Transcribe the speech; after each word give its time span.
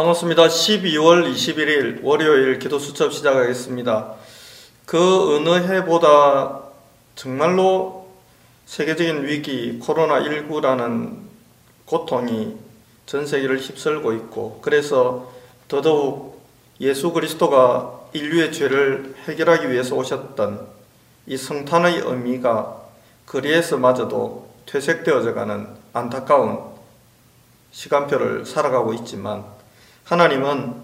반갑습니다. 0.00 0.44
12월 0.44 1.30
21일 1.30 2.02
월요일 2.02 2.58
기도 2.58 2.78
수첩 2.78 3.12
시작하겠습니다. 3.12 4.14
그 4.86 5.36
어느 5.36 5.50
해보다 5.50 6.62
정말로 7.16 8.08
세계적인 8.64 9.26
위기 9.26 9.78
코로나19라는 9.80 11.18
고통이 11.84 12.56
전 13.04 13.26
세계를 13.26 13.58
휩쓸고 13.58 14.14
있고 14.14 14.60
그래서 14.62 15.30
더더욱 15.68 16.40
예수 16.80 17.12
그리스도가 17.12 18.00
인류의 18.14 18.52
죄를 18.52 19.14
해결하기 19.28 19.70
위해서 19.70 19.96
오셨던 19.96 20.66
이 21.26 21.36
성탄의 21.36 21.98
의미가 21.98 22.80
거리에서마저도 23.26 24.48
퇴색되어져 24.64 25.34
가는 25.34 25.68
안타까운 25.92 26.70
시간표를 27.70 28.46
살아가고 28.46 28.94
있지만 28.94 29.59
하나님은 30.10 30.74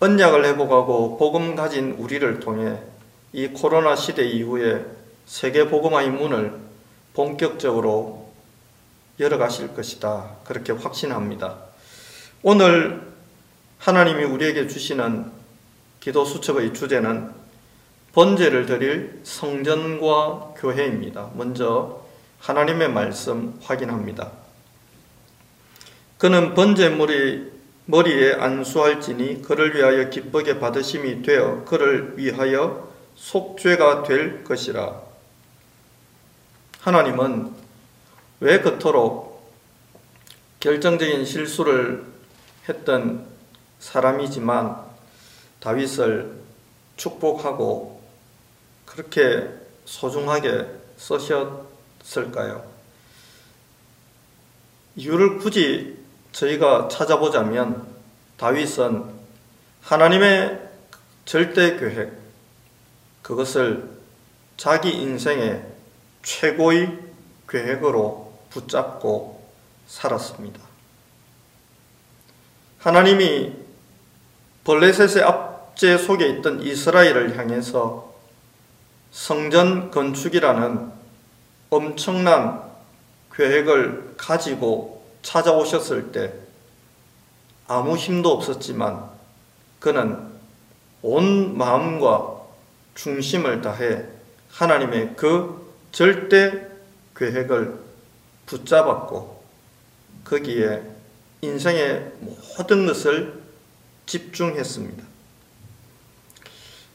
언약을 0.00 0.44
회복하고 0.44 1.18
복음 1.18 1.54
가진 1.54 1.92
우리를 1.92 2.40
통해 2.40 2.76
이 3.32 3.46
코로나 3.46 3.94
시대 3.94 4.26
이후에 4.26 4.84
세계 5.24 5.68
복음화의 5.68 6.10
문을 6.10 6.52
본격적으로 7.14 8.32
열어가실 9.20 9.72
것이다. 9.74 10.38
그렇게 10.42 10.72
확신합니다. 10.72 11.58
오늘 12.42 13.06
하나님이 13.78 14.24
우리에게 14.24 14.66
주시는 14.66 15.30
기도 16.00 16.24
수첩의 16.24 16.74
주제는 16.74 17.30
번제를 18.14 18.66
드릴 18.66 19.20
성전과 19.22 20.54
교회입니다. 20.56 21.30
먼저 21.34 22.04
하나님의 22.40 22.90
말씀 22.90 23.60
확인합니다. 23.62 24.32
그는 26.18 26.54
번제물이 26.54 27.55
머리에 27.88 28.34
안수할지니 28.34 29.42
그를 29.42 29.76
위하여 29.76 30.10
기쁘게 30.10 30.58
받으심이 30.58 31.22
되어 31.22 31.64
그를 31.64 32.18
위하여 32.18 32.92
속죄가 33.14 34.02
될 34.02 34.42
것이라. 34.42 35.00
하나님은 36.80 37.54
왜 38.40 38.60
그토록 38.60 39.52
결정적인 40.60 41.24
실수를 41.24 42.04
했던 42.68 43.26
사람이지만 43.78 44.84
다윗을 45.60 46.40
축복하고 46.96 48.02
그렇게 48.84 49.48
소중하게 49.84 50.66
쓰셨을까요? 50.96 52.68
이유를 54.96 55.38
굳이 55.38 56.05
저희가 56.36 56.88
찾아보자면 56.88 57.86
다윗은 58.36 59.04
하나님의 59.80 60.68
절대 61.24 61.78
계획, 61.78 62.12
그것을 63.22 63.88
자기 64.58 64.90
인생의 64.90 65.64
최고의 66.22 66.98
계획으로 67.48 68.34
붙잡고 68.50 69.48
살았습니다. 69.86 70.60
하나님이 72.80 73.54
벌레셋의 74.64 75.24
압제 75.24 75.96
속에 75.96 76.28
있던 76.28 76.60
이스라엘을 76.60 77.38
향해서 77.38 78.14
성전 79.10 79.90
건축이라는 79.90 80.92
엄청난 81.70 82.62
계획을 83.32 84.16
가지고 84.18 84.95
찾아오셨을 85.36 86.12
때 86.12 86.32
아무 87.68 87.96
힘도 87.96 88.32
없었지만 88.32 89.10
그는 89.80 90.18
온 91.02 91.58
마음과 91.58 92.40
중심을 92.94 93.60
다해 93.60 94.04
하나님의 94.50 95.14
그 95.16 95.74
절대 95.92 96.66
계획을 97.14 97.78
붙잡았고 98.46 99.42
거기에 100.24 100.82
인생의 101.42 102.12
모든 102.56 102.86
것을 102.86 103.42
집중했습니다. 104.06 105.04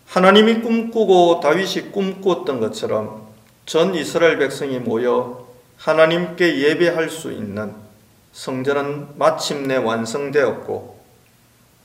하나님이 0.08 0.62
꿈꾸고 0.62 1.42
다윗이 1.42 1.92
꿈꾸었던 1.92 2.60
것처럼 2.60 3.30
전 3.66 3.94
이스라엘 3.94 4.40
백성이 4.40 4.80
모여 4.80 5.48
하나님께 5.78 6.60
예배할 6.60 7.10
수 7.10 7.32
있는 7.32 7.91
성전은 8.32 9.18
마침내 9.18 9.76
완성되었고 9.76 11.02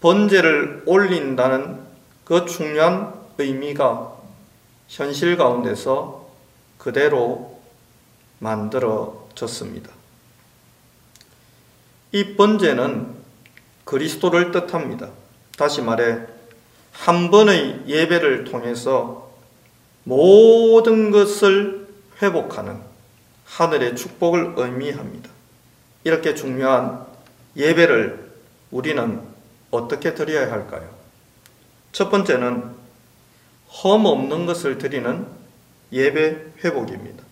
번제를 0.00 0.84
올린다는 0.86 1.80
그 2.24 2.46
중요한 2.46 3.14
의미가 3.38 4.16
현실 4.88 5.36
가운데서 5.36 6.28
그대로 6.78 7.60
만들어졌습니다. 8.38 9.90
이 12.12 12.36
번제는 12.36 13.14
그리스도를 13.84 14.52
뜻합니다. 14.52 15.10
다시 15.56 15.82
말해 15.82 16.20
한 16.92 17.30
번의 17.30 17.84
예배를 17.86 18.44
통해서 18.44 19.30
모든 20.04 21.10
것을 21.10 21.88
회복하는 22.22 22.80
하늘의 23.44 23.96
축복을 23.96 24.54
의미합니다. 24.56 25.35
이렇게 26.06 26.36
중요한 26.36 27.04
예배를 27.56 28.30
우리는 28.70 29.20
어떻게 29.72 30.14
드려야 30.14 30.52
할까요? 30.52 30.88
첫 31.90 32.10
번째는 32.10 32.62
험 33.66 34.06
없는 34.06 34.46
것을 34.46 34.78
드리는 34.78 35.26
예배 35.90 36.52
회복입니다. 36.62 37.24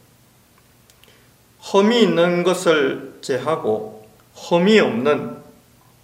험이 1.72 2.02
있는 2.02 2.42
것을 2.42 3.20
제하고 3.20 4.08
험이 4.34 4.80
없는 4.80 5.36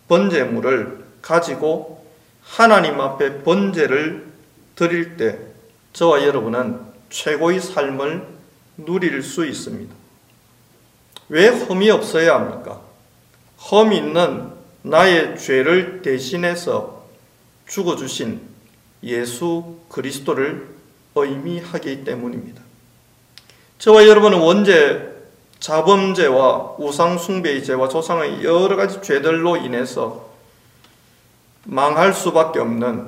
번제물을 0.06 1.04
가지고 1.22 2.06
하나님 2.40 3.00
앞에 3.00 3.42
번제를 3.42 4.28
드릴 4.76 5.16
때 5.16 5.40
저와 5.92 6.24
여러분은 6.24 6.78
최고의 7.10 7.60
삶을 7.60 8.28
누릴 8.76 9.24
수 9.24 9.44
있습니다. 9.44 9.99
왜 11.30 11.48
험이 11.48 11.90
없어야 11.90 12.34
합니까? 12.34 12.80
험 13.56 13.92
있는 13.92 14.50
나의 14.82 15.38
죄를 15.38 16.02
대신해서 16.02 17.04
죽어주신 17.68 18.40
예수 19.04 19.78
그리스도를 19.88 20.68
의미하기 21.14 22.04
때문입니다. 22.04 22.62
저와 23.78 24.08
여러분은 24.08 24.40
원죄, 24.40 25.08
자범죄와 25.60 26.76
우상숭배의 26.78 27.62
죄와 27.62 27.88
조상의 27.88 28.42
여러 28.42 28.74
가지 28.74 29.00
죄들로 29.00 29.56
인해서 29.56 30.30
망할 31.64 32.12
수밖에 32.12 32.58
없는 32.58 33.06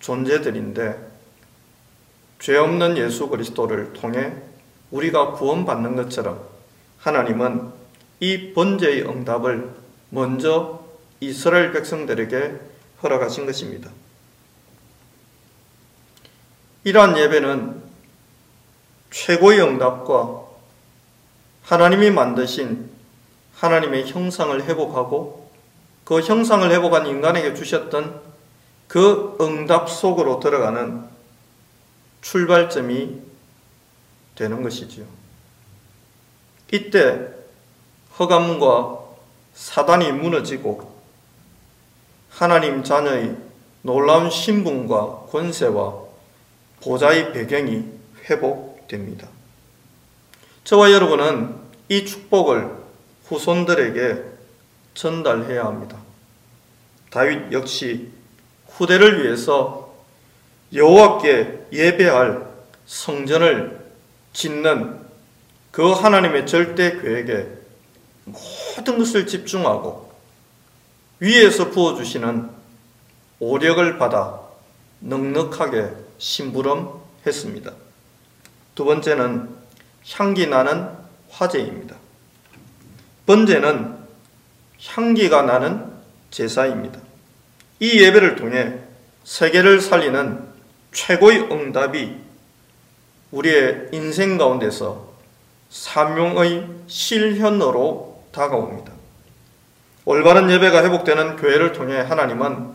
존재들인데 0.00 0.98
죄 2.40 2.56
없는 2.56 2.96
예수 2.96 3.28
그리스도를 3.28 3.92
통해 3.92 4.32
우리가 4.90 5.32
구원받는 5.32 5.94
것처럼 5.96 6.53
하나님은 7.04 7.70
이 8.20 8.54
번제의 8.54 9.02
응답을 9.02 9.74
먼저 10.08 10.82
이스라엘 11.20 11.70
백성들에게 11.72 12.60
허락하신 13.02 13.44
것입니다. 13.44 13.90
이러한 16.84 17.18
예배는 17.18 17.82
최고의 19.10 19.60
응답과 19.60 20.44
하나님이 21.64 22.10
만드신 22.10 22.90
하나님의 23.56 24.10
형상을 24.10 24.62
회복하고 24.62 25.50
그 26.04 26.20
형상을 26.20 26.70
회복한 26.70 27.06
인간에게 27.06 27.52
주셨던 27.54 28.22
그 28.88 29.36
응답 29.42 29.90
속으로 29.90 30.40
들어가는 30.40 31.04
출발점이 32.22 33.20
되는 34.36 34.62
것이지요. 34.62 35.23
이때 36.74 37.28
허감과 38.18 38.98
사단이 39.54 40.10
무너지고 40.10 40.92
하나님 42.30 42.82
자녀의 42.82 43.36
놀라운 43.82 44.28
신분과 44.28 45.26
권세와 45.30 46.02
보좌의 46.80 47.32
배경이 47.32 47.84
회복됩니다. 48.24 49.28
저와 50.64 50.90
여러분은 50.90 51.54
이 51.88 52.04
축복을 52.04 52.72
후손들에게 53.26 54.24
전달해야 54.94 55.66
합니다. 55.66 55.96
다윗 57.10 57.52
역시 57.52 58.10
후대를 58.70 59.22
위해서 59.22 59.94
여호와께 60.72 61.66
예배할 61.70 62.48
성전을 62.84 63.78
짓는 64.32 65.03
그 65.74 65.90
하나님의 65.90 66.46
절대 66.46 67.00
계획에 67.00 67.48
모든 68.26 68.96
것을 68.96 69.26
집중하고 69.26 70.12
위에서 71.18 71.70
부어주시는 71.70 72.48
오력을 73.40 73.98
받아 73.98 74.40
넉넉하게 75.00 75.90
심부름했습니다. 76.18 77.72
두 78.76 78.84
번째는 78.84 79.48
향기 80.12 80.46
나는 80.46 80.90
화제입니다. 81.28 81.96
번째는 83.26 83.96
향기가 84.80 85.42
나는 85.42 85.92
제사입니다. 86.30 87.00
이 87.80 88.00
예배를 88.00 88.36
통해 88.36 88.78
세계를 89.24 89.80
살리는 89.80 90.40
최고의 90.92 91.50
응답이 91.50 92.16
우리의 93.32 93.88
인생 93.90 94.38
가운데서 94.38 95.13
사명의 95.74 96.68
실현으로 96.86 98.22
다가옵니다. 98.30 98.92
올바른 100.04 100.48
예배가 100.48 100.84
회복되는 100.84 101.34
교회를 101.34 101.72
통해 101.72 101.96
하나님은 101.96 102.74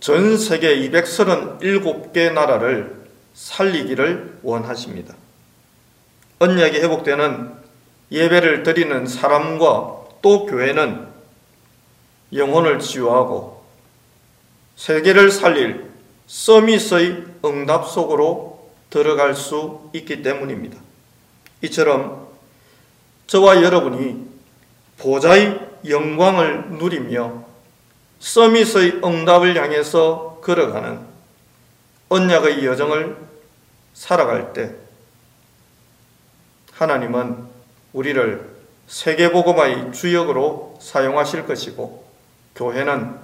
전 0.00 0.38
세계 0.38 0.74
237개 0.88 2.32
나라를 2.32 3.04
살리기를 3.34 4.38
원하십니다. 4.42 5.14
언약이 6.38 6.78
회복되는 6.78 7.52
예배를 8.10 8.62
드리는 8.62 9.06
사람과 9.06 10.04
또 10.22 10.46
교회는 10.46 11.08
영혼을 12.32 12.78
치유하고 12.78 13.66
세계를 14.76 15.30
살릴 15.30 15.90
서밋의 16.26 17.24
응답 17.44 17.86
속으로 17.86 18.70
들어갈 18.88 19.34
수 19.34 19.90
있기 19.92 20.22
때문입니다. 20.22 20.87
이처럼 21.62 22.28
저와 23.26 23.62
여러분이 23.62 24.26
보좌의 24.98 25.68
영광을 25.86 26.70
누리며 26.72 27.44
서밋의 28.20 29.00
응답을 29.04 29.56
향해서 29.56 30.40
걸어가는 30.42 31.00
언약의 32.08 32.64
여정을 32.64 33.16
살아갈 33.94 34.52
때 34.52 34.74
하나님은 36.72 37.46
우리를 37.92 38.58
세계복음화의 38.86 39.92
주역으로 39.92 40.78
사용하실 40.80 41.46
것이고 41.46 42.08
교회는 42.54 43.16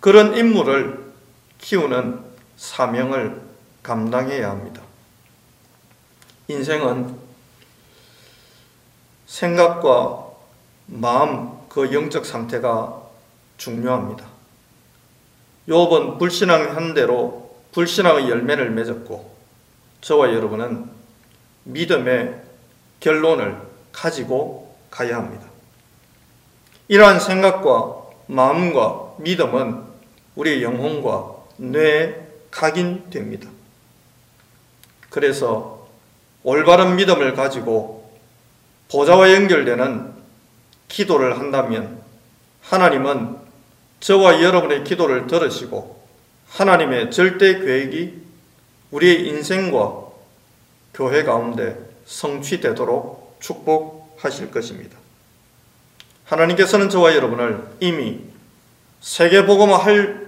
그런 0.00 0.36
인물을 0.36 1.12
키우는 1.58 2.20
사명을 2.56 3.40
감당해야 3.82 4.50
합니다. 4.50 4.82
인생은 6.48 7.25
생각과 9.26 10.26
마음 10.86 11.58
그 11.68 11.92
영적 11.92 12.24
상태가 12.24 13.02
중요합니다. 13.58 14.24
욥은 15.68 16.18
불신앙한 16.18 16.94
대로 16.94 17.56
불신앙의 17.72 18.30
열매를 18.30 18.70
맺었고 18.70 19.34
저와 20.00 20.32
여러분은 20.32 20.88
믿음의 21.64 22.40
결론을 23.00 23.60
가지고 23.92 24.76
가야 24.90 25.16
합니다. 25.16 25.46
이러한 26.88 27.18
생각과 27.18 28.04
마음과 28.28 29.16
믿음은 29.18 29.82
우리의 30.36 30.62
영혼과 30.62 31.34
뇌에 31.56 32.26
각인됩니다. 32.50 33.48
그래서 35.10 35.86
올바른 36.42 36.96
믿음을 36.96 37.34
가지고 37.34 37.95
보좌와 38.88 39.32
연결되는 39.34 40.14
기도를 40.88 41.38
한다면 41.38 42.00
하나님은 42.62 43.36
저와 44.00 44.42
여러분의 44.42 44.84
기도를 44.84 45.26
들으시고 45.26 46.06
하나님의 46.48 47.10
절대 47.10 47.58
계획이 47.58 48.22
우리의 48.90 49.26
인생과 49.28 50.06
교회 50.94 51.24
가운데 51.24 51.76
성취되도록 52.06 53.36
축복하실 53.40 54.50
것입니다. 54.50 54.96
하나님께서는 56.24 56.88
저와 56.88 57.14
여러분을 57.14 57.62
이미 57.80 58.20
세계복음화 59.00 59.76
할 59.76 60.26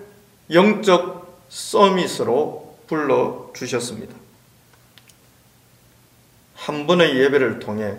영적 0.52 1.46
서밋으로 1.48 2.78
불러 2.86 3.50
주셨습니다. 3.54 4.14
한 6.54 6.86
번의 6.86 7.18
예배를 7.18 7.58
통해 7.58 7.96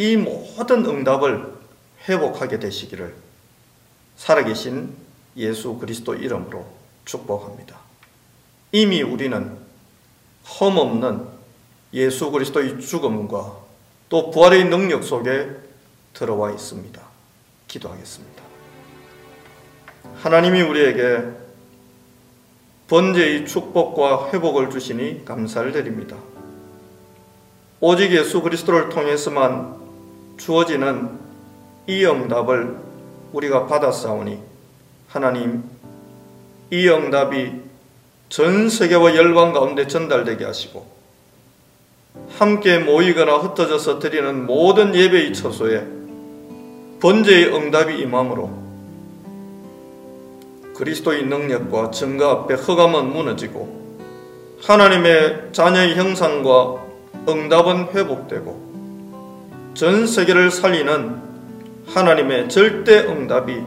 이 0.00 0.16
모든 0.16 0.86
응답을 0.86 1.52
회복하게 2.08 2.58
되시기를 2.58 3.14
살아계신 4.16 4.96
예수 5.36 5.76
그리스도 5.76 6.14
이름으로 6.14 6.64
축복합니다. 7.04 7.76
이미 8.72 9.02
우리는 9.02 9.58
험없는 10.58 11.26
예수 11.92 12.30
그리스도의 12.30 12.80
죽음과 12.80 13.58
또 14.08 14.30
부활의 14.30 14.70
능력 14.70 15.04
속에 15.04 15.50
들어와 16.14 16.50
있습니다. 16.50 16.98
기도하겠습니다. 17.68 18.42
하나님이 20.22 20.62
우리에게 20.62 21.24
번제의 22.88 23.46
축복과 23.46 24.32
회복을 24.32 24.70
주시니 24.70 25.26
감사를 25.26 25.70
드립니다. 25.72 26.16
오직 27.80 28.12
예수 28.12 28.40
그리스도를 28.40 28.88
통해서만 28.88 29.89
주어지는 30.40 31.18
이 31.86 32.04
응답을 32.06 32.76
우리가 33.32 33.66
받았사오니 33.66 34.38
하나님 35.08 35.62
이 36.70 36.88
응답이 36.88 37.52
전 38.30 38.70
세계와 38.70 39.16
열방 39.16 39.52
가운데 39.52 39.86
전달되게 39.86 40.44
하시고 40.46 40.86
함께 42.38 42.78
모이거나 42.78 43.36
흩어져서 43.36 43.98
드리는 43.98 44.46
모든 44.46 44.94
예배의 44.94 45.34
처소에 45.34 45.86
번제의 47.00 47.54
응답이 47.54 47.98
임함으로 47.98 48.60
그리스도의 50.74 51.24
능력과 51.26 51.90
증거 51.90 52.30
앞에 52.30 52.54
허감은 52.54 53.12
무너지고 53.12 53.78
하나님의 54.62 55.50
자녀의 55.52 55.96
형상과 55.96 56.82
응답은 57.28 57.88
회복되고 57.88 58.69
전 59.74 60.06
세계를 60.06 60.50
살리는 60.50 61.22
하나님의 61.86 62.48
절대 62.48 63.00
응답이 63.06 63.62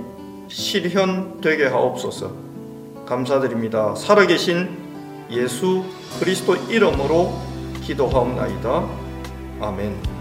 실현되게 0.49 1.65
하옵소서 1.67 2.31
감사드립니다. 3.05 3.95
살아계신 3.95 4.69
예수 5.31 5.83
그리스도 6.19 6.55
이름으로 6.55 7.33
기도하옵나이다. 7.83 8.87
아멘. 9.61 10.12